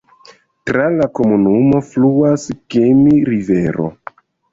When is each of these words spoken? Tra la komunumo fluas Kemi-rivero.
Tra 0.69 0.85
la 0.93 1.05
komunumo 1.19 1.81
fluas 1.89 2.47
Kemi-rivero. 2.77 3.87